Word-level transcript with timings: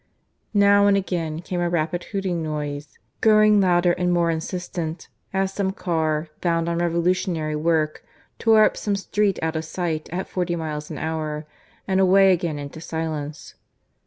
Now 0.55 0.87
and 0.87 0.97
again 0.97 1.41
came 1.43 1.59
a 1.61 1.69
rapid 1.69 2.05
hooting 2.05 2.41
note, 2.41 2.87
growing 3.21 3.61
louder 3.61 3.91
and 3.91 4.11
more 4.11 4.31
insistent, 4.31 5.09
as 5.31 5.53
some 5.53 5.73
car, 5.73 6.29
bound 6.41 6.67
on 6.67 6.79
revolutionary 6.79 7.55
work, 7.55 8.03
tore 8.39 8.63
up 8.63 8.75
some 8.75 8.95
street 8.95 9.37
out 9.43 9.55
of 9.55 9.63
sight 9.63 10.09
at 10.11 10.27
forty 10.27 10.55
miles 10.55 10.89
an 10.89 10.97
hour 10.97 11.45
and 11.87 11.99
away 11.99 12.33
again 12.33 12.57
into 12.57 12.81
silence. 12.81 13.53